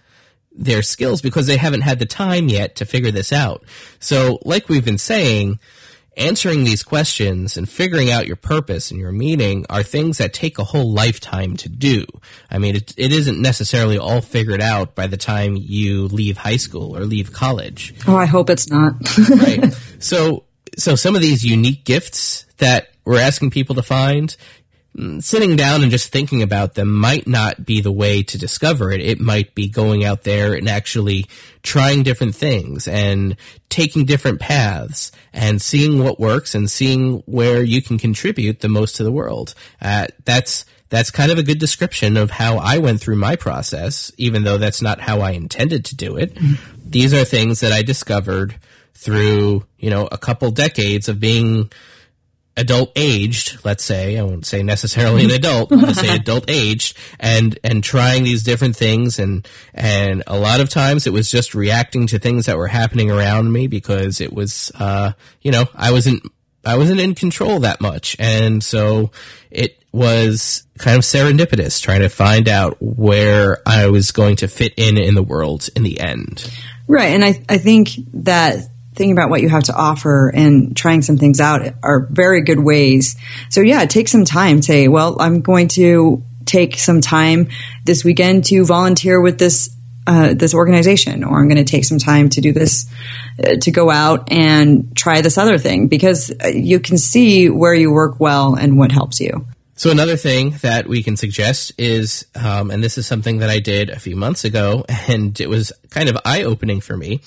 [0.51, 3.63] their skills because they haven't had the time yet to figure this out.
[3.99, 5.59] So, like we've been saying,
[6.17, 10.59] answering these questions and figuring out your purpose and your meaning are things that take
[10.59, 12.05] a whole lifetime to do.
[12.49, 16.57] I mean, it, it isn't necessarily all figured out by the time you leave high
[16.57, 17.93] school or leave college.
[18.07, 18.93] Oh, I hope it's not.
[19.29, 19.73] right.
[19.99, 20.43] So,
[20.77, 24.35] so some of these unique gifts that we're asking people to find,
[25.19, 28.99] sitting down and just thinking about them might not be the way to discover it.
[28.99, 31.25] It might be going out there and actually
[31.63, 33.37] trying different things and
[33.69, 38.97] taking different paths and seeing what works and seeing where you can contribute the most
[38.97, 39.53] to the world.
[39.81, 44.11] Uh, that's that's kind of a good description of how I went through my process,
[44.17, 46.37] even though that's not how I intended to do it.
[46.85, 48.59] These are things that I discovered
[48.93, 51.71] through, you know, a couple decades of being
[52.57, 56.97] adult aged, let's say, I won't say necessarily an adult, I'll just say adult aged,
[57.19, 61.55] and and trying these different things, and and a lot of times it was just
[61.55, 65.91] reacting to things that were happening around me because it was, uh, you know, I
[65.91, 66.23] wasn't
[66.65, 69.11] I wasn't in control that much, and so
[69.49, 74.73] it was kind of serendipitous trying to find out where I was going to fit
[74.77, 76.49] in in the world in the end.
[76.87, 81.01] Right, and I I think that thinking about what you have to offer and trying
[81.01, 83.15] some things out are very good ways.
[83.49, 84.61] So yeah, take some time.
[84.61, 87.49] Say, well, I'm going to take some time
[87.85, 89.75] this weekend to volunteer with this
[90.07, 92.89] uh, this organization, or I'm going to take some time to do this,
[93.39, 97.73] uh, to go out and try this other thing because uh, you can see where
[97.73, 99.45] you work well and what helps you.
[99.81, 103.57] So another thing that we can suggest is, um, and this is something that I
[103.57, 107.21] did a few months ago, and it was kind of eye opening for me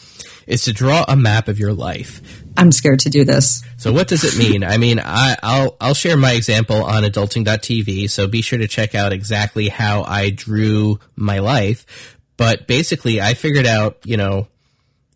[0.46, 2.44] is to draw a map of your life.
[2.56, 3.64] I'm scared to do this.
[3.76, 4.62] So what does it mean?
[4.62, 8.08] I mean, I, will I'll share my example on adulting.tv.
[8.08, 12.16] So be sure to check out exactly how I drew my life.
[12.36, 14.46] But basically, I figured out, you know,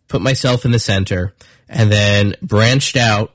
[0.09, 1.33] put myself in the center
[1.69, 3.33] and then branched out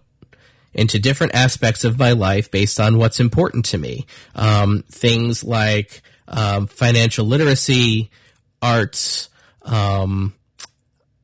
[0.74, 4.06] into different aspects of my life based on what's important to me.
[4.34, 8.10] Um, things like um, financial literacy,
[8.60, 9.28] arts,
[9.62, 10.34] um,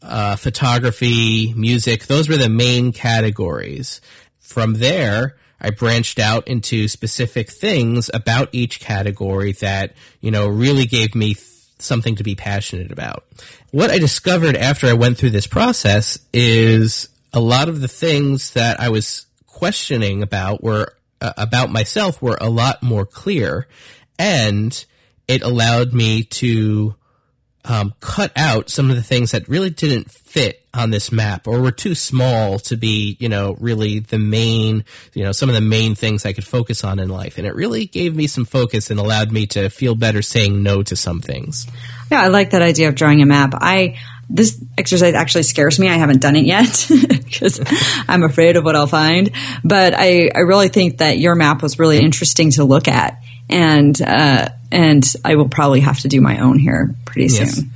[0.03, 2.07] uh, photography, music.
[2.07, 4.01] Those were the main categories.
[4.39, 10.87] From there, I branched out into specific things about each category that, you know, really
[10.87, 11.47] gave me th-
[11.79, 13.25] something to be passionate about.
[13.71, 18.53] What I discovered after I went through this process is a lot of the things
[18.53, 19.27] that I was
[19.61, 23.69] questioning about were uh, about myself were a lot more clear
[24.19, 24.87] and
[25.29, 26.95] it allowed me to
[27.67, 31.61] um, cut out some of the things that really didn't fit on this map or
[31.61, 35.61] were too small to be, you know, really the main, you know, some of the
[35.61, 37.37] main things I could focus on in life.
[37.37, 40.83] And it really gave me some focus and allowed me to feel better saying no
[40.85, 41.67] to some things.
[42.11, 43.53] Yeah, I like that idea of drawing a map.
[43.55, 43.99] I,
[44.31, 45.89] this exercise actually scares me.
[45.89, 47.61] I haven't done it yet because
[48.09, 49.31] I'm afraid of what I'll find.
[49.65, 53.21] But I, I really think that your map was really interesting to look at.
[53.49, 57.57] And, uh, and I will probably have to do my own here pretty yes.
[57.57, 57.71] soon.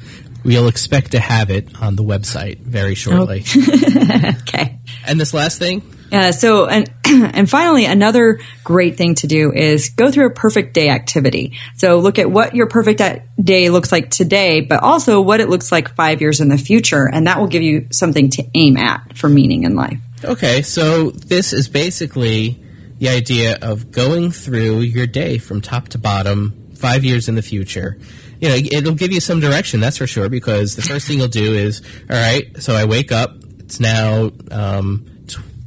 [0.44, 3.42] We'll expect to have it on the website very shortly.
[3.46, 4.32] Oh.
[4.42, 4.78] okay.
[5.06, 5.82] And this last thing?
[6.14, 10.72] Uh, so, and, and finally, another great thing to do is go through a perfect
[10.74, 11.58] day activity.
[11.76, 13.02] So look at what your perfect
[13.42, 17.08] day looks like today, but also what it looks like five years in the future.
[17.10, 19.98] And that will give you something to aim at for meaning in life.
[20.22, 20.62] Okay.
[20.62, 22.62] So this is basically
[22.98, 27.42] the idea of going through your day from top to bottom five years in the
[27.42, 27.98] future,
[28.40, 31.28] you know, it'll give you some direction, that's for sure, because the first thing you'll
[31.28, 35.06] do is, all right, so I wake up, it's now, um,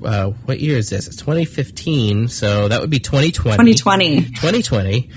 [0.03, 1.07] uh, what year is this?
[1.07, 3.57] It's 2015, so that would be 2020.
[3.73, 4.21] 2020.
[4.31, 5.09] 2020.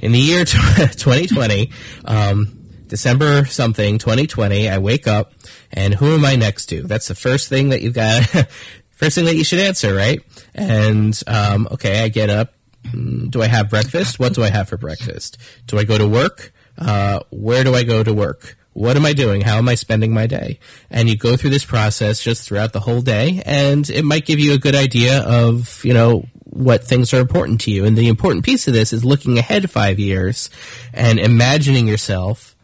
[0.00, 1.70] In the year 2020,
[2.04, 5.32] um, December something, 2020, I wake up,
[5.72, 6.82] and who am I next to?
[6.82, 8.24] That's the first thing that you've got,
[8.92, 10.20] first thing that you should answer, right?
[10.54, 14.18] And, um, okay, I get up, Mm, do I have breakfast?
[14.18, 15.38] What do I have for breakfast?
[15.66, 16.52] Do I go to work?
[16.78, 18.56] Uh, where do I go to work?
[18.72, 19.40] What am I doing?
[19.40, 20.60] How am I spending my day?
[20.90, 24.38] And you go through this process just throughout the whole day, and it might give
[24.38, 27.84] you a good idea of, you know, what things are important to you.
[27.84, 30.50] And the important piece of this is looking ahead five years
[30.92, 32.56] and imagining yourself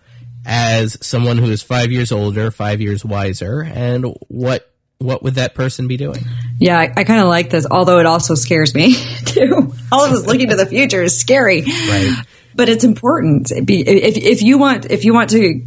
[0.46, 5.54] as someone who is five years older, five years wiser, and what what would that
[5.54, 6.24] person be doing?
[6.58, 9.72] Yeah, I, I kind of like this, although it also scares me too.
[9.92, 11.62] All of us looking to the future is scary.
[11.62, 12.24] Right.
[12.56, 13.50] But it's important.
[13.50, 15.60] If, if you want, if you want to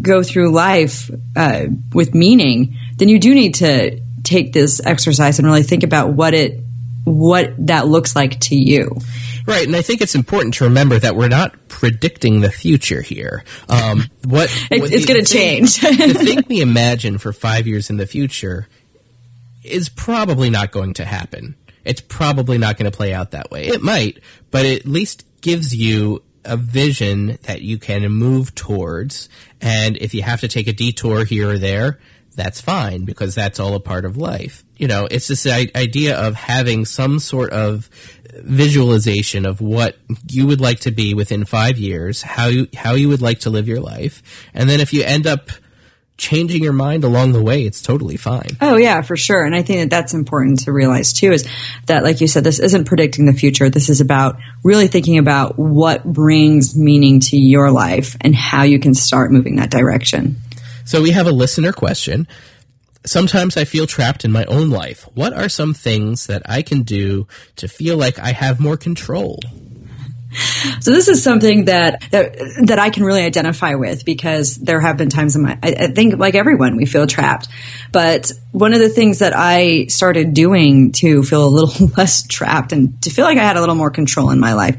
[0.00, 5.46] go through life uh, with meaning, then you do need to take this exercise and
[5.46, 6.60] really think about what it,
[7.04, 8.96] what that looks like to you.
[9.46, 13.44] Right, and I think it's important to remember that we're not predicting the future here.
[13.68, 15.76] Um, what, what it's going to change.
[15.80, 18.68] the thing we imagine for five years in the future
[19.62, 21.56] is probably not going to happen.
[21.84, 23.66] It's probably not going to play out that way.
[23.66, 29.28] It might, but it at least gives you a vision that you can move towards.
[29.60, 31.98] And if you have to take a detour here or there,
[32.34, 34.64] that's fine because that's all a part of life.
[34.76, 37.88] You know, it's this idea of having some sort of
[38.32, 39.96] visualization of what
[40.28, 43.50] you would like to be within five years, how you, how you would like to
[43.50, 44.22] live your life.
[44.52, 45.50] And then if you end up
[46.16, 48.56] changing your mind along the way, it's totally fine.
[48.60, 49.44] Oh yeah, for sure.
[49.44, 51.48] And I think that that's important to realize too is
[51.86, 53.68] that, like you said, this isn't predicting the future.
[53.68, 58.78] This is about really thinking about what brings meaning to your life and how you
[58.78, 60.36] can start moving that direction.
[60.84, 62.28] So we have a listener question.
[63.06, 65.08] Sometimes I feel trapped in my own life.
[65.14, 69.40] What are some things that I can do to feel like I have more control?
[70.80, 74.96] So this is something that, that that I can really identify with because there have
[74.96, 77.48] been times in my I, I, think like everyone we feel trapped.
[77.92, 82.72] But one of the things that I started doing to feel a little less trapped
[82.72, 84.76] and to feel like I had a little more control in my life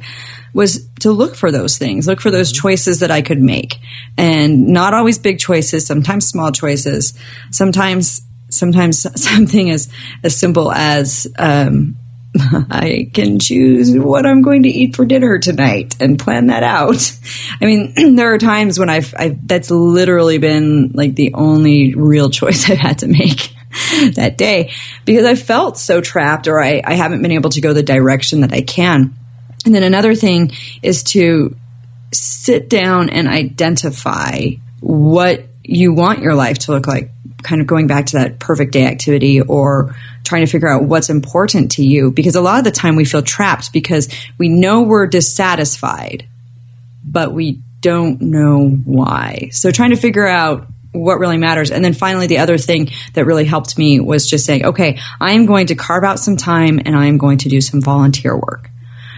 [0.53, 3.77] was to look for those things, look for those choices that I could make.
[4.17, 7.13] And not always big choices, sometimes small choices,
[7.51, 9.89] sometimes sometimes something as
[10.23, 11.97] as simple as um,
[12.69, 17.17] I can choose what I'm going to eat for dinner tonight and plan that out.
[17.61, 22.29] I mean, there are times when I've, I've, that's literally been like the only real
[22.29, 23.53] choice I've had to make
[24.15, 24.71] that day
[25.05, 28.41] because I felt so trapped or I, I haven't been able to go the direction
[28.41, 29.13] that I can.
[29.65, 30.51] And then another thing
[30.83, 31.55] is to
[32.13, 37.09] sit down and identify what you want your life to look like
[37.45, 41.09] kind of going back to that perfect day activity or trying to figure out what's
[41.09, 44.81] important to you because a lot of the time we feel trapped because we know
[44.81, 46.27] we're dissatisfied
[47.07, 49.49] but we don't know why.
[49.51, 51.71] So trying to figure out what really matters.
[51.71, 55.33] And then finally the other thing that really helped me was just saying okay i
[55.33, 58.35] am going to carve out some time and i am going to do some volunteer
[58.35, 58.69] work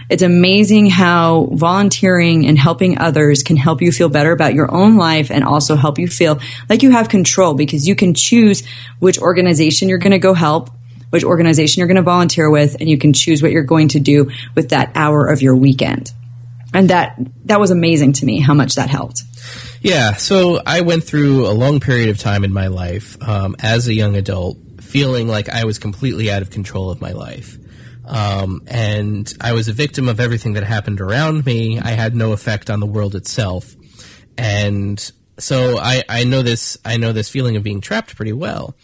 [0.08, 4.96] it's amazing how volunteering and helping others can help you feel better about your own
[4.96, 8.66] life and also help you feel like you have control because you can choose
[8.98, 10.70] which organization you're going to go help,
[11.10, 14.00] which organization you're going to volunteer with, and you can choose what you're going to
[14.00, 16.12] do with that hour of your weekend.
[16.72, 19.22] And that, that was amazing to me how much that helped.
[19.80, 20.14] Yeah.
[20.14, 23.94] So I went through a long period of time in my life um, as a
[23.94, 27.58] young adult feeling like I was completely out of control of my life.
[28.08, 31.78] Um, and I was a victim of everything that happened around me.
[31.78, 33.76] I had no effect on the world itself.
[34.38, 34.98] And
[35.38, 38.74] so I, I know this, I know this feeling of being trapped pretty well.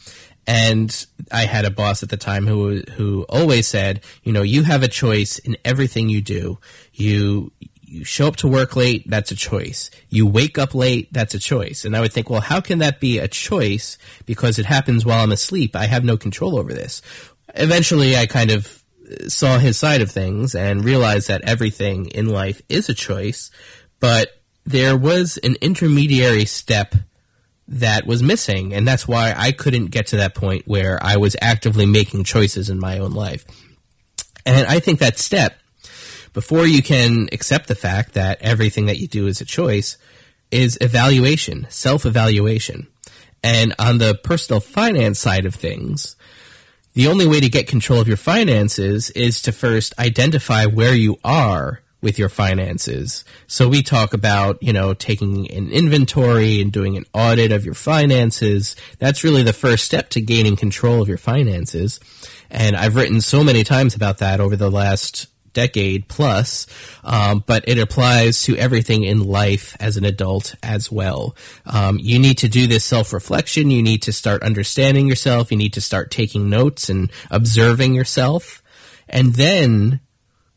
[0.47, 4.62] And I had a boss at the time who, who always said, you know, you
[4.64, 6.59] have a choice in everything you do.
[6.93, 7.51] You,
[7.81, 9.91] you show up to work late, that's a choice.
[10.11, 11.87] You wake up late, that's a choice.
[11.87, 13.97] And I would think, well, how can that be a choice?
[14.27, 15.75] Because it happens while I'm asleep.
[15.75, 17.01] I have no control over this.
[17.55, 18.84] Eventually, I kind of
[19.28, 23.50] saw his side of things and realized that everything in life is a choice,
[24.00, 24.28] but
[24.64, 26.94] there was an intermediary step
[27.66, 31.36] that was missing, and that's why I couldn't get to that point where I was
[31.40, 33.44] actively making choices in my own life.
[34.44, 35.58] And I think that step,
[36.32, 39.96] before you can accept the fact that everything that you do is a choice,
[40.50, 42.88] is evaluation, self evaluation.
[43.42, 46.16] And on the personal finance side of things,
[46.95, 51.18] the only way to get control of your finances is to first identify where you
[51.24, 53.24] are with your finances.
[53.47, 57.74] So we talk about, you know, taking an inventory and doing an audit of your
[57.74, 58.76] finances.
[58.99, 61.99] That's really the first step to gaining control of your finances.
[62.51, 66.66] And I've written so many times about that over the last decade plus,
[67.02, 71.34] um, but it applies to everything in life as an adult as well.
[71.64, 73.70] Um, you need to do this self reflection.
[73.70, 75.50] You need to start understanding yourself.
[75.50, 78.62] You need to start taking notes and observing yourself.
[79.09, 80.00] And then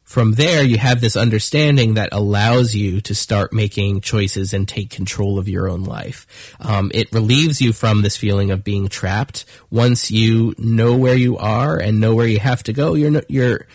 [0.08, 4.90] from there, you have this understanding that allows you to start making choices and take
[4.90, 6.56] control of your own life.
[6.62, 9.44] Um, it relieves you from this feeling of being trapped.
[9.70, 13.68] Once you know where you are and know where you have to go, you're you're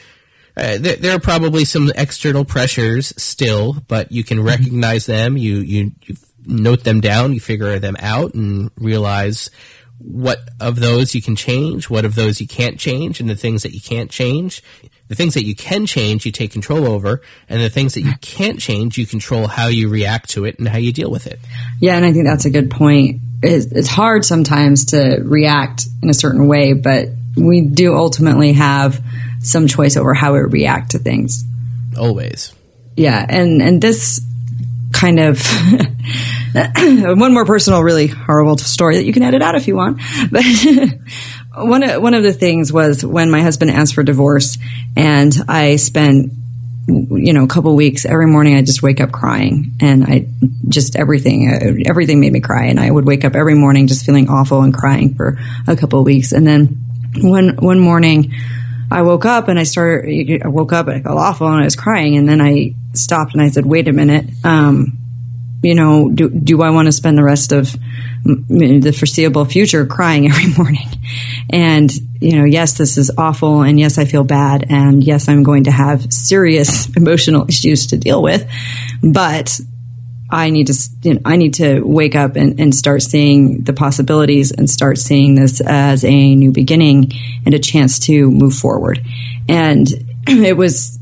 [0.57, 4.49] uh, there, there, are probably some external pressures still, but you can mm-hmm.
[4.49, 5.37] recognize them.
[5.37, 7.33] You, you, you note them down.
[7.33, 9.51] You figure them out and realize
[9.99, 13.63] what of those you can change, what of those you can't change, and the things
[13.63, 14.63] that you can't change.
[15.09, 18.15] The things that you can change, you take control over, and the things that you
[18.23, 21.39] can't change, you control how you react to it and how you deal with it.
[21.81, 23.21] Yeah, and I think that's a good point.
[23.43, 29.03] It's hard sometimes to react in a certain way, but we do ultimately have
[29.43, 31.45] some choice over how we react to things.
[31.99, 32.55] Always.
[32.97, 34.21] Yeah, and and this
[34.93, 35.41] kind of
[37.19, 40.01] one more personal, really horrible story that you can edit out if you want.
[40.31, 40.45] But
[41.55, 44.59] one of, one of the things was when my husband asked for divorce
[44.97, 46.33] and I spent
[46.89, 50.27] you know, a couple weeks every morning I just wake up crying and I
[50.69, 52.67] just everything, everything made me cry.
[52.67, 56.01] And I would wake up every morning just feeling awful and crying for a couple
[56.01, 56.33] of weeks.
[56.33, 56.81] And then
[57.19, 58.33] one, one morning
[58.93, 61.65] I woke up and I started, I woke up and I felt awful and I
[61.65, 62.17] was crying.
[62.17, 64.27] And then I stopped and I said, wait a minute.
[64.45, 64.99] Um,
[65.63, 67.75] you know, do, do I want to spend the rest of
[68.25, 70.89] the foreseeable future crying every morning?
[71.51, 73.63] And, you know, yes, this is awful.
[73.63, 74.67] And yes, I feel bad.
[74.69, 78.49] And yes, I'm going to have serious emotional issues to deal with.
[79.03, 79.59] But
[80.33, 83.75] I need to, you know, I need to wake up and, and start seeing the
[83.75, 87.13] possibilities and start seeing this as a new beginning
[87.45, 89.05] and a chance to move forward.
[89.47, 89.87] And
[90.27, 90.99] it was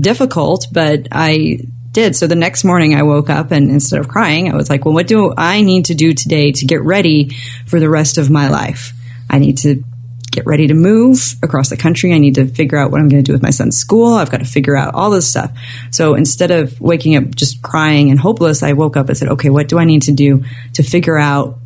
[0.00, 1.60] difficult, but I
[1.92, 2.16] did.
[2.16, 4.94] So the next morning I woke up and instead of crying, I was like, well,
[4.94, 7.30] what do I need to do today to get ready
[7.66, 8.92] for the rest of my life?
[9.30, 9.84] I need to
[10.32, 12.12] get ready to move across the country.
[12.12, 14.14] I need to figure out what I'm going to do with my son's school.
[14.14, 15.52] I've got to figure out all this stuff.
[15.92, 19.50] So instead of waking up just crying and hopeless, I woke up and said, okay,
[19.50, 20.42] what do I need to do
[20.74, 21.58] to figure out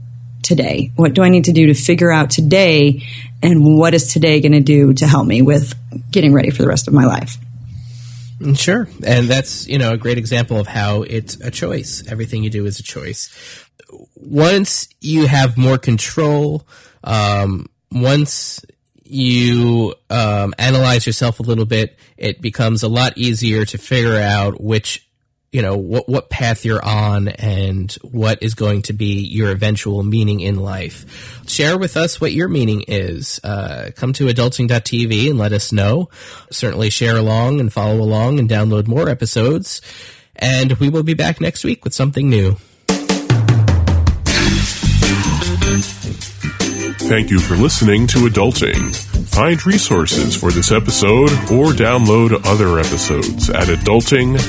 [0.42, 0.92] today?
[0.96, 3.02] What do I need to do to figure out today?
[3.42, 5.74] And what is today going to do to help me with
[6.10, 7.38] getting ready for the rest of my life?
[8.54, 8.88] Sure.
[9.04, 12.02] And that's, you know, a great example of how it's a choice.
[12.06, 13.30] Everything you do is a choice.
[14.14, 16.66] Once you have more control,
[17.02, 17.66] um,
[18.02, 18.64] once
[19.04, 24.60] you um, analyze yourself a little bit, it becomes a lot easier to figure out
[24.60, 25.06] which
[25.52, 30.02] you know what what path you're on and what is going to be your eventual
[30.02, 31.40] meaning in life.
[31.48, 33.40] Share with us what your meaning is.
[33.42, 36.10] Uh, come to adulting.tv and let us know.
[36.50, 39.80] Certainly share along and follow along and download more episodes.
[40.34, 42.56] And we will be back next week with something new.
[47.08, 48.94] Thank you for listening to Adulting.
[49.28, 54.46] Find resources for this episode or download other episodes at adulting.tv.